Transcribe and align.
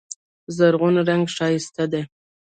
زرغون 0.57 0.95
رنګ 1.07 1.25
ښایسته 1.35 1.83
دی. 1.91 2.03